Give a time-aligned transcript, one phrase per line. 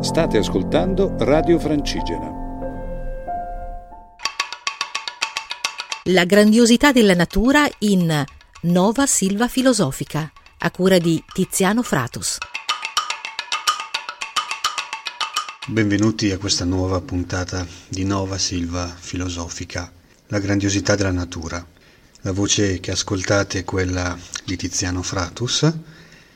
[0.00, 2.30] State ascoltando Radio Francigena.
[6.04, 8.24] La grandiosità della natura in
[8.62, 12.36] Nova Silva Filosofica, a cura di Tiziano Fratus.
[15.66, 19.90] Benvenuti a questa nuova puntata di Nova Silva Filosofica,
[20.26, 21.66] la grandiosità della natura.
[22.20, 25.72] La voce che ascoltate è quella di Tiziano Fratus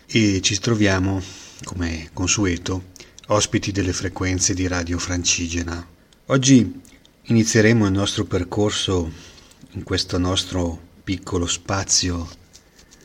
[0.06, 1.22] e ci troviamo,
[1.64, 2.90] come consueto,
[3.28, 5.86] ospiti delle frequenze di Radio Francigena.
[6.26, 6.80] Oggi
[7.22, 9.10] inizieremo il nostro percorso
[9.72, 12.28] in questo nostro piccolo spazio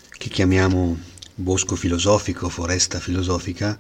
[0.10, 0.98] che chiamiamo
[1.36, 3.78] bosco filosofico, foresta filosofica,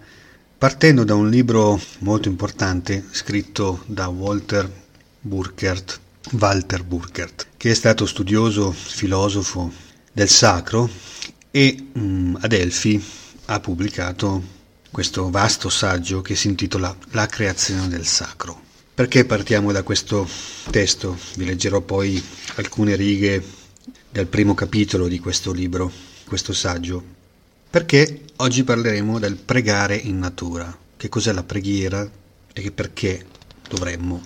[0.58, 4.72] partendo da un libro molto importante scritto da Walter
[5.20, 6.00] Burkert,
[6.32, 9.72] Walter Burkert, che è stato studioso, filosofo
[10.12, 10.90] del sacro
[11.52, 13.04] e um, ad Elfi
[13.46, 14.56] ha pubblicato
[14.98, 18.60] questo vasto saggio che si intitola La creazione del sacro.
[18.96, 20.28] Perché partiamo da questo
[20.72, 21.16] testo?
[21.36, 22.20] Vi leggerò poi
[22.56, 23.44] alcune righe
[24.10, 25.92] del primo capitolo di questo libro,
[26.26, 27.04] questo saggio.
[27.70, 30.76] Perché oggi parleremo del pregare in natura.
[30.98, 32.10] Che cos'è la preghiera
[32.52, 33.24] e perché
[33.70, 34.20] dovremmo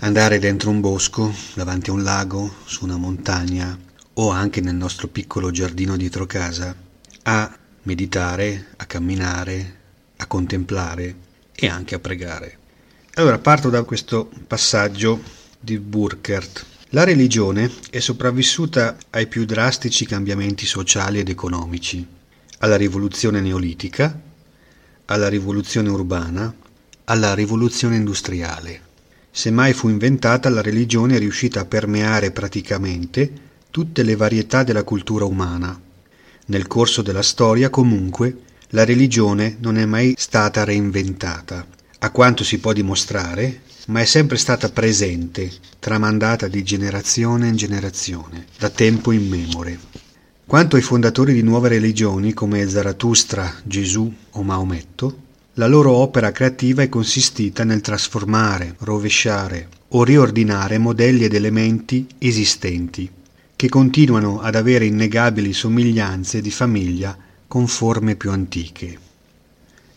[0.00, 3.78] andare dentro un bosco, davanti a un lago, su una montagna
[4.14, 6.74] o anche nel nostro piccolo giardino dietro casa
[7.22, 9.76] a meditare, a camminare,
[10.18, 11.14] a contemplare
[11.54, 12.58] e anche a pregare.
[13.14, 15.20] Allora parto da questo passaggio
[15.58, 16.64] di Burkert.
[16.90, 22.06] La religione è sopravvissuta ai più drastici cambiamenti sociali ed economici,
[22.58, 24.18] alla rivoluzione neolitica,
[25.06, 26.54] alla rivoluzione urbana,
[27.04, 28.82] alla rivoluzione industriale.
[29.30, 33.30] Se mai fu inventata, la religione è riuscita a permeare praticamente
[33.70, 35.78] tutte le varietà della cultura umana.
[36.46, 38.36] Nel corso della storia, comunque,
[38.70, 41.66] la religione non è mai stata reinventata,
[42.00, 48.44] a quanto si può dimostrare, ma è sempre stata presente, tramandata di generazione in generazione,
[48.58, 49.78] da tempo immemore.
[50.44, 56.82] Quanto ai fondatori di nuove religioni come Zarathustra, Gesù o Maometto, la loro opera creativa
[56.82, 63.10] è consistita nel trasformare, rovesciare o riordinare modelli ed elementi esistenti,
[63.56, 67.16] che continuano ad avere innegabili somiglianze di famiglia
[67.48, 69.06] con forme più antiche.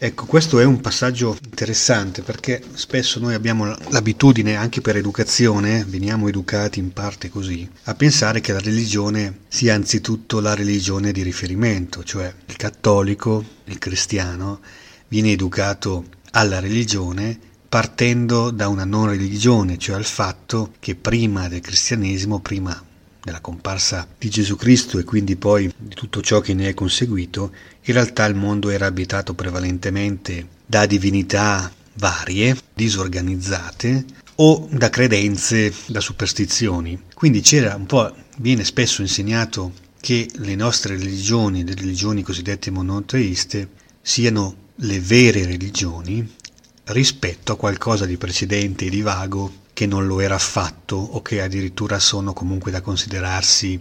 [0.04, 6.28] Ecco, questo è un passaggio interessante perché spesso noi abbiamo l'abitudine, anche per educazione, veniamo
[6.28, 12.04] educati in parte così, a pensare che la religione sia anzitutto la religione di riferimento,
[12.04, 14.62] cioè il cattolico, il cristiano,
[15.08, 17.40] viene educato alla religione
[17.70, 22.86] partendo da una non religione, cioè al fatto che prima del cristianesimo, prima
[23.24, 27.52] della comparsa di Gesù Cristo e quindi poi di tutto ciò che ne è conseguito,
[27.84, 34.06] in realtà il mondo era abitato prevalentemente da divinità varie, disorganizzate
[34.36, 37.00] o da credenze, da superstizioni.
[37.14, 43.70] Quindi c'era un po', viene spesso insegnato che le nostre religioni, le religioni cosiddette monoteiste,
[44.02, 46.28] siano le vere religioni
[46.86, 51.42] rispetto a qualcosa di precedente e di vago che non lo era affatto o che
[51.42, 53.80] addirittura sono comunque da considerarsi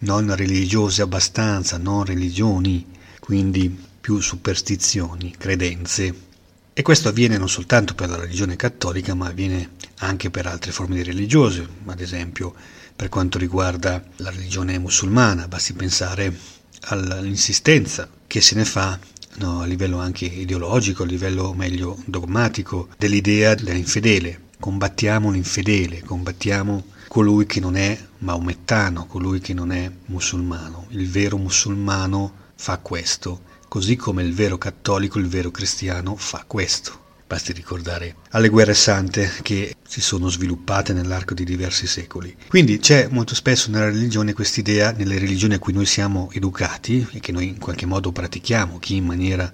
[0.00, 2.86] non religiose abbastanza, non religioni,
[3.18, 6.26] quindi più superstizioni, credenze.
[6.72, 11.02] E questo avviene non soltanto per la religione cattolica, ma avviene anche per altre forme
[11.02, 12.54] religiose, ad esempio
[12.94, 16.36] per quanto riguarda la religione musulmana, basti pensare
[16.82, 18.98] all'insistenza che se ne fa
[19.36, 27.46] no, a livello anche ideologico, a livello meglio dogmatico, dell'idea dell'infedele, combattiamo l'infedele, combattiamo colui
[27.46, 30.86] che non è maomettano, colui che non è musulmano.
[30.90, 37.06] Il vero musulmano fa questo, così come il vero cattolico, il vero cristiano fa questo.
[37.26, 42.34] Basti ricordare alle guerre sante che si sono sviluppate nell'arco di diversi secoli.
[42.48, 47.20] Quindi c'è molto spesso nella religione quest'idea, nelle religioni a cui noi siamo educati e
[47.20, 49.52] che noi in qualche modo pratichiamo, chi in maniera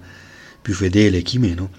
[0.61, 1.71] più fedele e chi meno,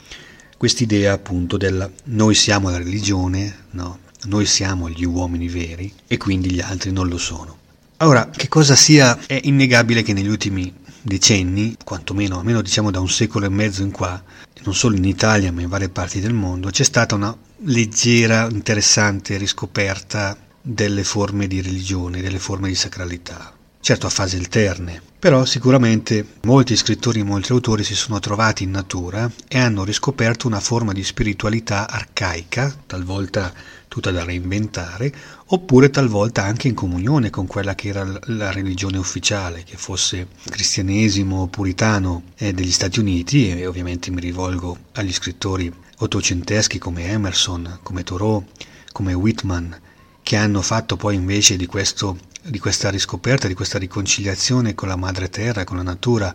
[0.56, 3.98] quest'idea appunto del noi siamo la religione, no?
[4.24, 7.56] noi siamo gli uomini veri e quindi gli altri non lo sono.
[7.98, 13.08] Ora, che cosa sia, è innegabile che negli ultimi decenni, quantomeno almeno diciamo da un
[13.08, 14.22] secolo e mezzo in qua,
[14.64, 19.36] non solo in Italia ma in varie parti del mondo, c'è stata una leggera, interessante
[19.36, 23.55] riscoperta delle forme di religione, delle forme di sacralità
[23.86, 28.72] certo a fasi alterne, però sicuramente molti scrittori e molti autori si sono trovati in
[28.72, 33.54] natura e hanno riscoperto una forma di spiritualità arcaica, talvolta
[33.86, 35.14] tutta da reinventare,
[35.46, 41.46] oppure talvolta anche in comunione con quella che era la religione ufficiale, che fosse cristianesimo
[41.46, 48.02] puritano eh, degli Stati Uniti, e ovviamente mi rivolgo agli scrittori ottocenteschi come Emerson, come
[48.02, 48.44] Thoreau,
[48.90, 49.80] come Whitman,
[50.24, 54.96] che hanno fatto poi invece di, questo, di questa riscoperta, di questa riconciliazione con la
[54.96, 56.34] madre terra, con la natura,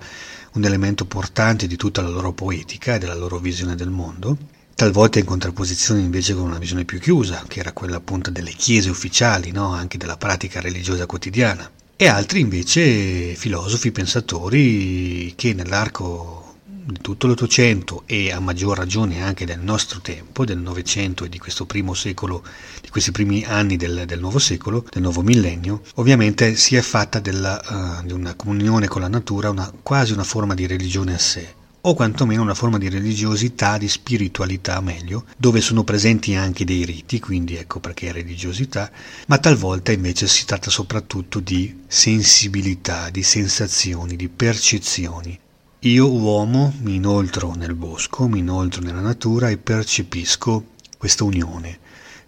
[0.53, 4.37] un elemento portante di tutta la loro poetica e della loro visione del mondo,
[4.75, 8.89] talvolta in contrapposizione invece con una visione più chiusa, che era quella appunto delle chiese
[8.89, 9.73] ufficiali, no?
[9.73, 16.40] anche della pratica religiosa quotidiana, e altri invece filosofi, pensatori che nell'arco
[16.83, 21.37] di tutto l'Ottocento e a maggior ragione anche del nostro tempo, del Novecento e di
[21.37, 22.43] questo primo secolo,
[22.81, 27.19] di questi primi anni del, del nuovo secolo, del nuovo millennio, ovviamente si è fatta
[27.19, 31.19] della, uh, di una comunione con la natura una, quasi una forma di religione a
[31.19, 36.85] sé o quantomeno una forma di religiosità, di spiritualità meglio, dove sono presenti anche dei
[36.85, 38.91] riti, quindi ecco perché è religiosità,
[39.27, 45.39] ma talvolta invece si tratta soprattutto di sensibilità, di sensazioni, di percezioni,
[45.83, 51.79] io uomo mi inoltro nel bosco, mi inoltro nella natura e percepisco questa unione.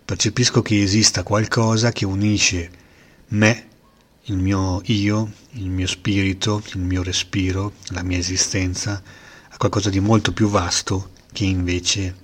[0.03, 2.71] Percepisco che esista qualcosa che unisce
[3.27, 3.67] me,
[4.23, 8.99] il mio io, il mio spirito, il mio respiro, la mia esistenza,
[9.49, 12.21] a qualcosa di molto più vasto che invece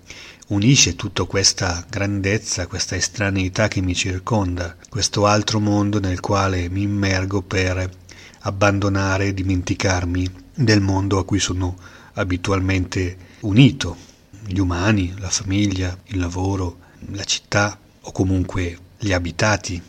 [0.47, 6.81] unisce tutta questa grandezza, questa estraneità che mi circonda, questo altro mondo nel quale mi
[6.81, 7.87] immergo per
[8.39, 11.77] abbandonare, dimenticarmi del mondo a cui sono
[12.13, 13.95] abitualmente unito,
[14.45, 16.79] gli umani, la famiglia, il lavoro,
[17.11, 19.81] la città o comunque gli abitati.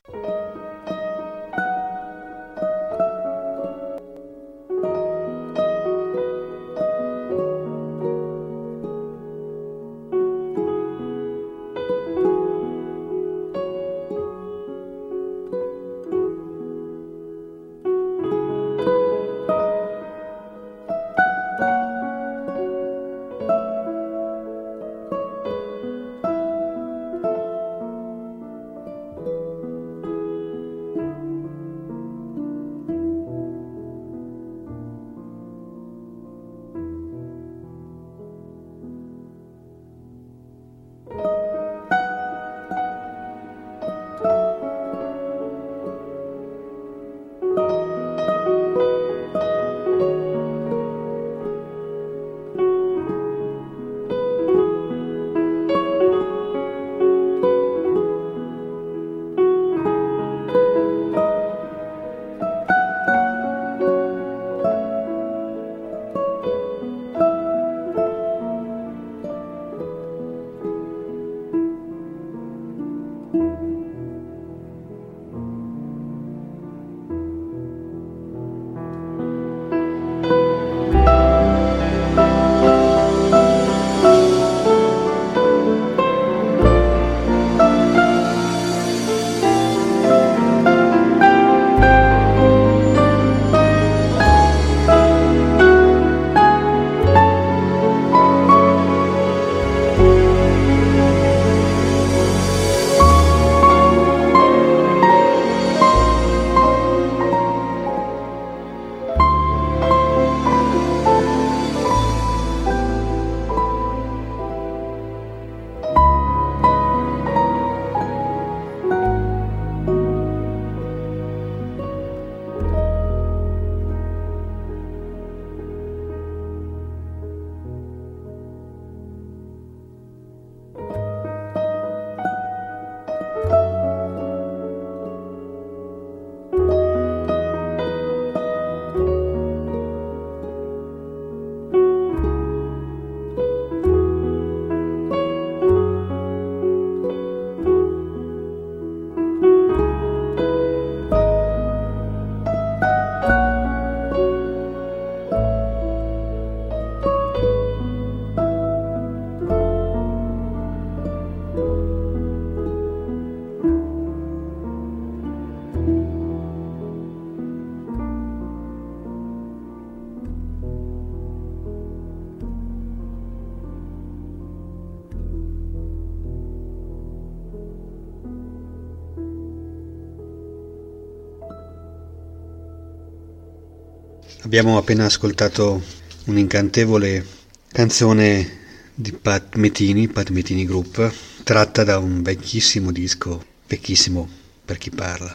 [184.50, 185.80] Abbiamo appena ascoltato
[186.24, 187.24] un'incantevole
[187.70, 188.58] canzone
[188.92, 191.08] di Pat Metini, Pat Metini Group,
[191.44, 194.28] tratta da un vecchissimo disco, vecchissimo
[194.64, 195.32] per chi parla,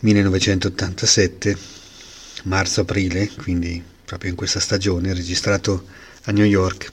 [0.00, 1.56] 1987,
[2.42, 5.86] marzo-aprile, quindi proprio in questa stagione, registrato
[6.24, 6.92] a New York,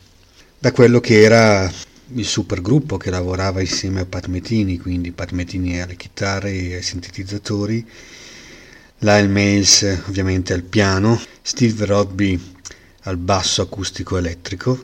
[0.60, 1.70] da quello che era
[2.14, 6.82] il supergruppo che lavorava insieme a Pat Metini, quindi Pat Metini alle chitarre e ai
[6.82, 7.86] sintetizzatori,
[9.04, 12.40] Lyle Mails ovviamente al piano, Steve Rodby
[13.02, 14.80] al basso acustico elettrico,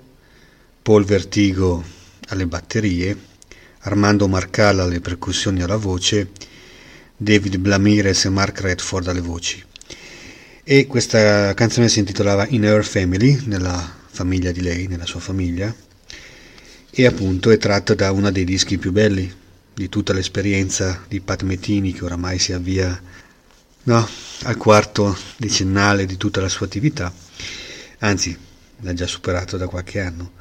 [0.82, 1.84] Paul Vertigo
[2.30, 3.16] alle batterie,
[3.82, 6.32] Armando Marcala alle percussioni e alla voce,
[7.16, 9.64] David Blamires e Mark Redford alle voci.
[10.64, 15.72] E questa canzone si intitolava In Her Family, nella famiglia di lei, nella sua famiglia,
[16.90, 19.32] e appunto è tratta da uno dei dischi più belli
[19.76, 23.00] di tutta l'esperienza di Pat Metini che oramai si avvia
[23.88, 24.08] no,
[24.44, 27.13] al quarto decennale di tutta la sua attività,
[28.00, 28.38] anzi
[28.82, 30.32] l'ha già superato da qualche anno,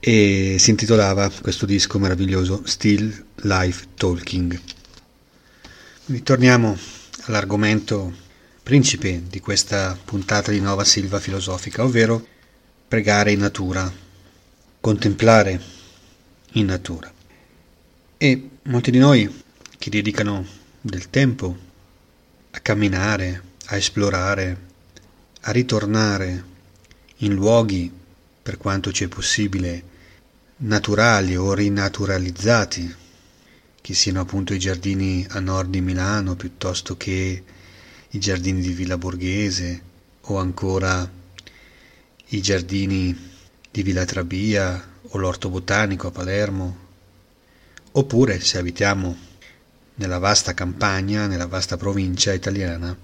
[0.00, 4.60] e si intitolava questo disco meraviglioso Still Life Talking.
[6.06, 6.76] Quindi torniamo
[7.24, 8.28] all'argomento
[8.62, 12.26] principe di questa puntata di Nova Silva Filosofica, ovvero
[12.88, 13.92] pregare in natura,
[14.80, 15.60] contemplare
[16.52, 17.12] in natura.
[18.16, 19.42] E molti di noi
[19.78, 20.46] che dedicano
[20.80, 21.68] del tempo
[22.52, 24.68] a camminare, a esplorare,
[25.42, 26.44] a ritornare
[27.18, 27.92] in luoghi,
[28.42, 29.82] per quanto ci è possibile,
[30.58, 32.94] naturali o rinaturalizzati,
[33.80, 37.42] che siano appunto i giardini a nord di Milano piuttosto che
[38.10, 39.82] i giardini di Villa Borghese
[40.22, 41.08] o ancora
[42.32, 43.16] i giardini
[43.70, 46.76] di Villa Trabia o l'orto botanico a Palermo,
[47.92, 49.28] oppure se abitiamo
[50.00, 52.96] nella vasta campagna, nella vasta provincia italiana,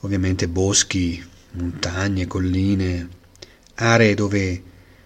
[0.00, 1.22] ovviamente boschi,
[1.52, 3.06] montagne, colline,
[3.74, 4.62] aree dove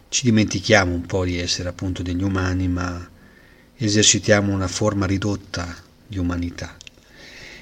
[0.09, 3.11] ci dimentichiamo un po' di essere appunto degli umani, ma
[3.77, 5.75] esercitiamo una forma ridotta
[6.07, 6.77] di umanità.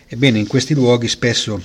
[0.09, 1.59] Ebbene, in questi luoghi spesso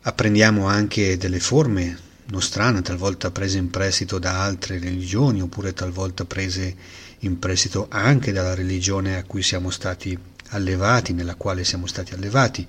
[0.00, 1.96] apprendiamo anche delle forme
[2.26, 6.74] nostrane, talvolta prese in prestito da altre religioni, oppure talvolta prese
[7.20, 12.66] in prestito anche dalla religione a cui siamo stati allevati, nella quale siamo stati allevati,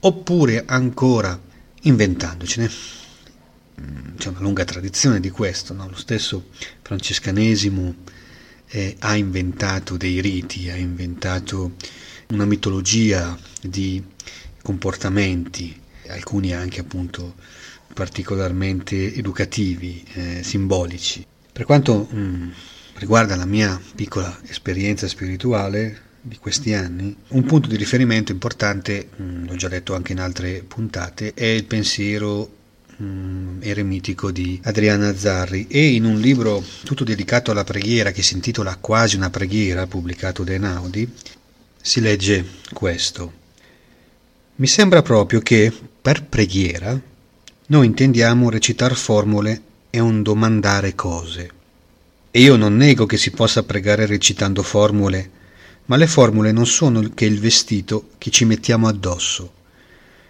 [0.00, 1.38] oppure ancora
[1.82, 2.70] inventandocene.
[3.80, 5.88] Mm, c'è una lunga tradizione di questo, no?
[5.88, 6.48] lo stesso
[6.82, 7.94] francescanesimo
[8.68, 11.72] eh, ha inventato dei riti, ha inventato
[12.28, 14.02] una mitologia di
[14.62, 17.34] comportamenti, alcuni anche appunto
[17.94, 21.26] particolarmente educativi, eh, simbolici.
[21.50, 22.50] Per quanto mh, mm,
[22.96, 29.46] riguarda la mia piccola esperienza spirituale di questi anni, un punto di riferimento importante, mm,
[29.46, 32.56] l'ho già detto anche in altre puntate, è il pensiero
[33.00, 38.34] mm, eremitico di Adriana Zarri e in un libro tutto dedicato alla preghiera che si
[38.34, 41.10] intitola Quasi una preghiera, pubblicato da Enaudi,
[41.80, 43.32] si legge questo.
[44.56, 45.72] Mi sembra proprio che
[46.02, 47.00] per preghiera
[47.66, 51.50] noi intendiamo recitar formule e un domandare cose.
[52.30, 55.30] E io non nego che si possa pregare recitando formule,
[55.88, 59.52] ma le formule non sono che il vestito che ci mettiamo addosso,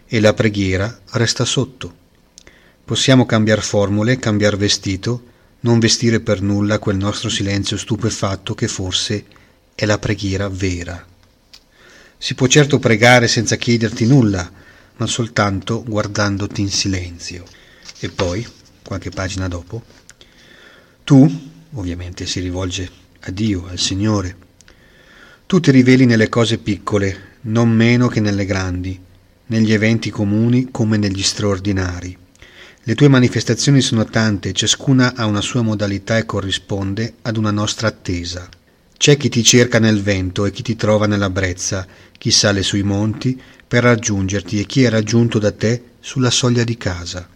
[0.07, 2.07] e la preghiera resta sotto.
[2.85, 5.25] Possiamo cambiare formule, cambiare vestito,
[5.61, 9.25] non vestire per nulla quel nostro silenzio stupefatto che forse
[9.75, 11.05] è la preghiera vera.
[12.17, 14.50] Si può certo pregare senza chiederti nulla,
[14.97, 17.45] ma soltanto guardandoti in silenzio.
[17.99, 18.47] E poi,
[18.83, 19.83] qualche pagina dopo,
[21.03, 21.29] tu,
[21.73, 22.88] ovviamente si rivolge
[23.21, 24.47] a Dio, al Signore,
[25.49, 29.00] tu ti riveli nelle cose piccole, non meno che nelle grandi,
[29.47, 32.14] negli eventi comuni come negli straordinari.
[32.83, 37.88] Le tue manifestazioni sono tante, ciascuna ha una sua modalità e corrisponde ad una nostra
[37.88, 38.47] attesa.
[38.95, 41.87] C'è chi ti cerca nel vento e chi ti trova nella brezza,
[42.19, 46.76] chi sale sui monti per raggiungerti e chi è raggiunto da te sulla soglia di
[46.76, 47.26] casa.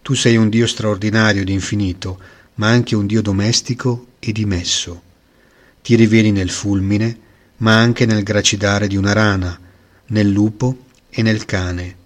[0.00, 2.18] Tu sei un Dio straordinario ed infinito,
[2.54, 5.02] ma anche un Dio domestico e dimesso.
[5.82, 7.18] Ti riveli nel fulmine,
[7.62, 9.58] ma anche nel gracidare di una rana,
[10.06, 11.96] nel lupo e nel cane,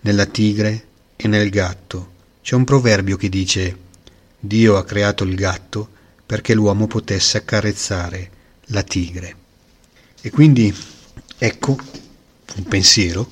[0.00, 2.12] nella tigre e nel gatto.
[2.42, 3.84] C'è un proverbio che dice
[4.38, 5.88] Dio ha creato il gatto
[6.24, 8.30] perché l'uomo potesse accarezzare
[8.66, 9.36] la tigre.
[10.20, 10.74] E quindi
[11.38, 11.78] ecco
[12.56, 13.28] un pensiero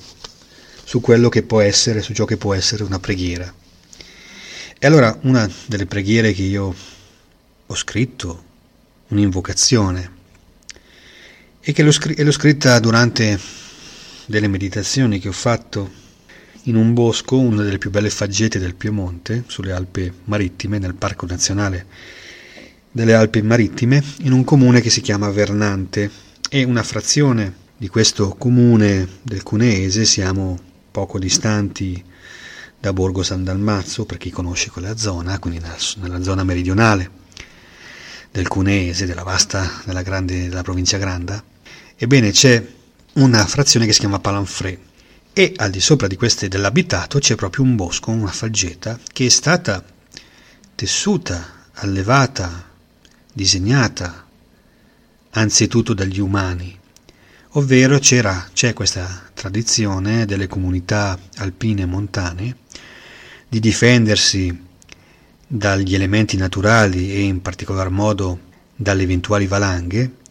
[0.83, 3.53] su quello che può essere, su ciò che può essere una preghiera.
[4.77, 6.75] E allora una delle preghiere che io
[7.67, 8.43] ho scritto,
[9.09, 10.14] un'invocazione,
[11.67, 13.39] e che l'ho, scr- l'ho scritta durante
[14.27, 16.03] delle meditazioni che ho fatto
[16.65, 21.25] in un bosco, una delle più belle faggete del Piemonte, sulle Alpi Marittime, nel Parco
[21.25, 21.87] Nazionale
[22.91, 26.11] delle Alpi Marittime, in un comune che si chiama Vernante.
[26.47, 30.59] E una frazione di questo comune del Cuneese, siamo
[30.91, 32.01] poco distanti
[32.79, 35.59] da Borgo San Dalmazzo, per chi conosce quella zona, quindi
[35.97, 37.09] nella zona meridionale
[38.29, 41.43] del Cuneese, della vasta, della, grande, della provincia Granda,
[41.97, 42.65] ebbene c'è
[43.13, 44.79] una frazione che si chiama Palanfré
[45.31, 49.29] e al di sopra di queste dell'abitato c'è proprio un bosco, una faggeta che è
[49.29, 49.83] stata
[50.75, 52.69] tessuta, allevata,
[53.33, 54.25] disegnata
[55.31, 56.77] anzitutto dagli umani,
[57.51, 62.57] ovvero c'è questa tradizione delle comunità alpine e montane
[63.47, 64.63] di difendersi
[65.47, 68.39] dagli elementi naturali e in particolar modo
[68.75, 70.23] dalle eventuali valanghe,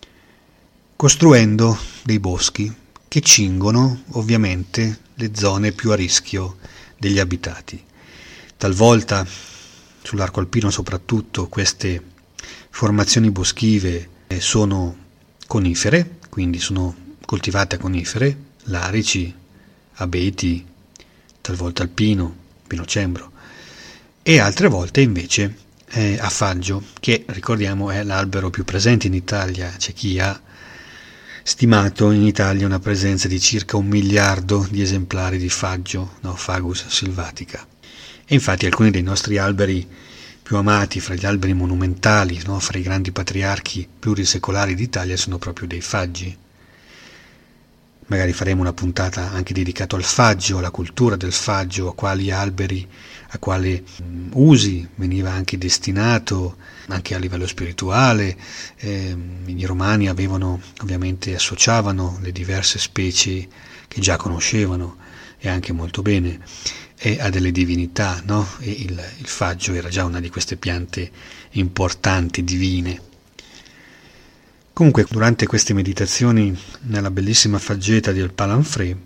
[1.05, 2.75] costruendo dei boschi
[3.09, 6.57] che cingono ovviamente le zone più a rischio
[6.97, 7.79] degli abitati.
[8.57, 9.27] Talvolta,
[10.03, 12.03] sull'arco alpino soprattutto, queste
[12.71, 14.09] formazioni boschive
[14.39, 14.97] sono
[15.47, 16.97] conifere, quindi sono
[17.27, 19.31] coltivate a conifere, larici,
[19.97, 20.65] abeti,
[21.43, 22.35] talvolta alpino,
[22.67, 23.31] pinocembro,
[24.23, 25.55] e altre volte invece
[25.91, 30.41] eh, a faggio, che ricordiamo è l'albero più presente in Italia, c'è chi ha
[31.47, 36.87] stimato in Italia una presenza di circa un miliardo di esemplari di faggio, no, Fagus
[36.87, 37.67] silvatica.
[38.25, 39.87] E infatti alcuni dei nostri alberi
[40.43, 45.69] più amati fra gli alberi monumentali, no, fra i grandi patriarchi plurisecolari d'Italia, sono proprio
[45.69, 46.35] dei faggi.
[48.07, 52.89] Magari faremo una puntata anche dedicata al faggio, alla cultura del faggio, a quali alberi
[53.35, 56.57] a quali mm, usi veniva anche destinato
[56.89, 58.37] anche a livello spirituale.
[58.77, 63.47] Eh, I romani avevano ovviamente associavano le diverse specie
[63.89, 64.97] che già conoscevano
[65.39, 66.41] e anche molto bene
[66.97, 68.47] e a delle divinità, no?
[68.61, 71.11] E il, il faggio era già una di queste piante
[71.53, 73.13] importanti, divine.
[74.73, 78.97] Comunque, durante queste meditazioni nella bellissima faggeta del Palanfré,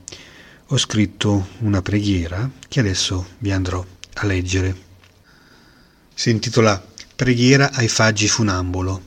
[0.67, 3.85] ho scritto una preghiera che adesso vi andrò
[4.19, 4.87] a leggere.
[6.15, 6.85] Si intitola
[7.19, 9.03] Preghiera ai faggi funambolo.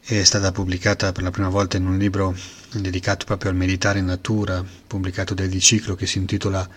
[0.00, 2.36] È stata pubblicata per la prima volta in un libro
[2.72, 6.68] dedicato proprio al meditare in natura, pubblicato da Ediciclo che si intitola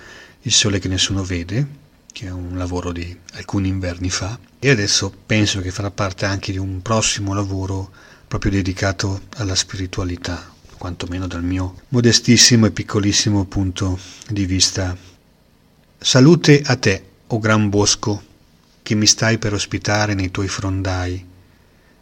[0.44, 1.68] Il sole che nessuno vede,
[2.12, 6.52] che è un lavoro di alcuni inverni fa, e adesso penso che farà parte anche
[6.52, 7.92] di un prossimo lavoro
[8.28, 14.96] proprio dedicato alla spiritualità, quantomeno dal mio modestissimo e piccolissimo punto di vista.
[15.98, 18.24] Salute a te, o gran bosco,
[18.84, 21.26] che mi stai per ospitare nei tuoi frondai.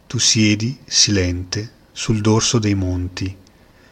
[0.06, 3.34] Tu siedi, silente, sul dorso dei monti,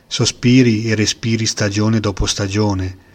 [0.07, 3.09] sospiri e respiri stagione dopo stagione,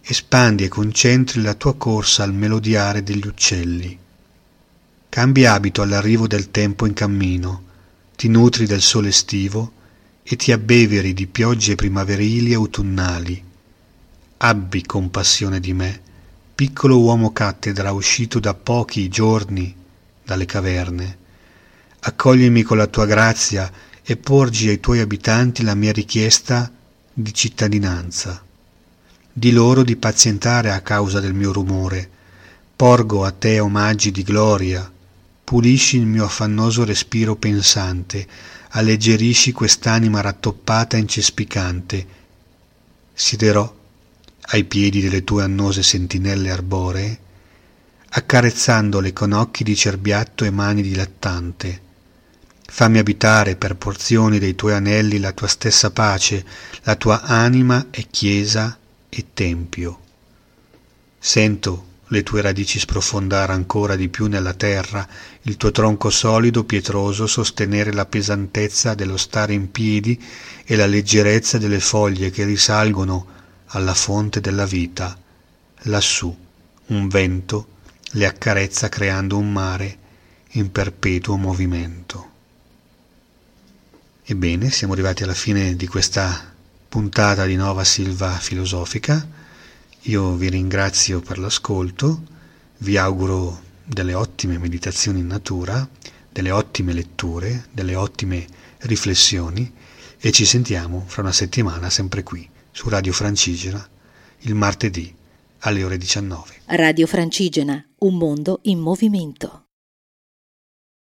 [0.00, 3.98] espandi e concentri la tua corsa al melodiare degli uccelli.
[5.08, 7.64] Cambi abito all'arrivo del tempo in cammino,
[8.14, 9.72] ti nutri del sole estivo
[10.22, 13.44] e ti abbeveri di piogge primaverili e autunnali.
[14.36, 16.10] Abbi compassione di me,
[16.54, 19.74] piccolo uomo cattedra uscito da pochi giorni
[20.24, 21.18] dalle caverne.
[22.00, 23.70] Accoglimi con la tua grazia
[24.02, 26.70] e porgi ai tuoi abitanti la mia richiesta
[27.12, 28.42] di cittadinanza.
[29.32, 32.10] Di loro di pazientare a causa del mio rumore.
[32.76, 34.90] Porgo a te omaggi di gloria.
[35.44, 38.26] Pulisci il mio affannoso respiro pensante,
[38.70, 42.06] alleggerisci quest'anima rattoppata e incespicante.
[43.12, 43.80] Siederò
[44.48, 47.18] ai piedi delle tue annose sentinelle arboree,
[48.10, 51.80] accarezzandole con occhi di cerbiatto e mani di lattante.
[52.66, 56.44] Fammi abitare per porzioni dei tuoi anelli la tua stessa pace,
[56.82, 58.78] la tua anima è chiesa
[59.08, 60.00] e tempio.
[61.18, 65.06] Sento le tue radici sprofondare ancora di più nella terra,
[65.42, 70.22] il tuo tronco solido, pietroso, sostenere la pesantezza dello stare in piedi
[70.64, 73.40] e la leggerezza delle foglie che risalgono
[73.74, 75.18] alla fonte della vita,
[75.84, 76.34] lassù
[76.86, 77.68] un vento
[78.12, 79.98] le accarezza creando un mare
[80.52, 82.30] in perpetuo movimento.
[84.24, 86.52] Ebbene, siamo arrivati alla fine di questa
[86.88, 89.26] puntata di Nova Silva Filosofica.
[90.02, 92.22] Io vi ringrazio per l'ascolto,
[92.78, 95.88] vi auguro delle ottime meditazioni in natura,
[96.30, 98.46] delle ottime letture, delle ottime
[98.80, 99.72] riflessioni
[100.18, 103.86] e ci sentiamo fra una settimana sempre qui su Radio Francigena
[104.40, 105.14] il martedì
[105.60, 106.62] alle ore 19.
[106.66, 109.66] Radio Francigena, un mondo in movimento.